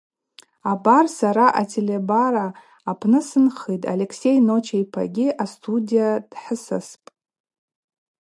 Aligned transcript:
Абар 0.71 1.05
сара 1.17 1.45
ателебара 1.61 2.47
апны 2.91 3.19
сынхитӏ, 3.27 3.87
Алексей 3.93 4.37
Ноча 4.47 4.77
йпагьи 4.83 5.27
астудия 5.43 6.09
дхӏысаспӏ. 6.29 7.07